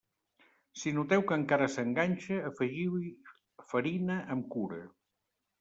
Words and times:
Si 0.83 0.93
noteu 0.99 1.23
que 1.31 1.37
encara 1.41 1.67
s'enganxa, 1.75 2.39
afegiu-hi 2.49 3.13
farina 3.75 4.21
amb 4.37 4.53
cura. 4.57 4.85